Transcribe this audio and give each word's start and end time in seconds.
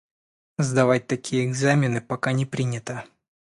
Сдавать 0.57 1.05
такие 1.05 1.45
экзамены 1.45 2.01
пока 2.01 2.31
не 2.31 2.47
принято. 2.47 3.05